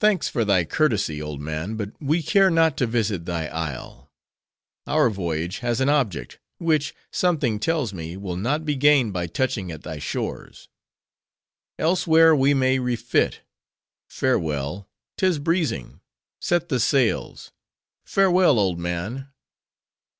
[0.00, 4.10] Thanks for thy courtesy, old man, but we care not to visit thy isle.
[4.84, 9.70] Our voyage has an object, which, something tells me, will not be gained by touching
[9.70, 10.68] at thy shores.
[11.78, 13.42] Elsewhere we may refit.
[14.08, 14.88] Farewell!
[15.16, 16.00] 'Tis breezing;
[16.40, 17.52] set the sails!
[18.04, 19.28] Farewell, old man."